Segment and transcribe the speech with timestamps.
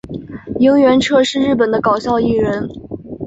[0.59, 2.67] 萤原彻是日本的搞笑艺人。